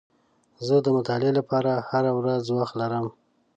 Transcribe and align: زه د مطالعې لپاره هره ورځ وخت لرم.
زه 0.65 0.75
د 0.85 0.87
مطالعې 0.97 1.31
لپاره 1.39 1.71
هره 1.89 2.11
ورځ 2.19 2.43
وخت 2.57 2.73
لرم. 2.81 3.05